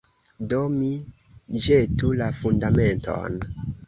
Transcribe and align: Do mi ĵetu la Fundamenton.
Do 0.51 0.59
mi 0.77 0.87
ĵetu 1.65 2.09
la 2.21 2.31
Fundamenton. 2.39 3.37